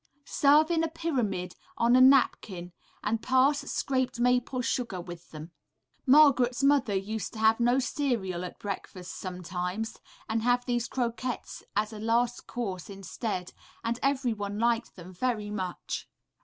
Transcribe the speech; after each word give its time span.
Serve 0.25 0.71
in 0.71 0.83
a 0.83 0.87
pyramid, 0.87 1.53
on 1.77 1.95
a 1.95 2.01
napkin, 2.01 2.71
and 3.03 3.21
pass 3.21 3.59
scraped 3.71 4.19
maple 4.19 4.59
sugar 4.59 4.99
with 4.99 5.29
them. 5.29 5.51
Margaret's 6.07 6.63
mother 6.63 6.95
used 6.95 7.33
to 7.33 7.37
have 7.37 7.59
no 7.59 7.77
cereal 7.77 8.43
at 8.43 8.57
breakfast 8.57 9.13
sometimes, 9.15 9.99
and 10.27 10.41
have 10.41 10.65
these 10.65 10.87
croquettes 10.87 11.61
as 11.75 11.93
a 11.93 11.99
last 11.99 12.47
course 12.47 12.89
instead, 12.89 13.53
and 13.83 13.99
every 14.01 14.33
one 14.33 14.57
liked 14.57 14.95
them 14.95 15.13
very 15.13 15.51
much. 15.51 16.09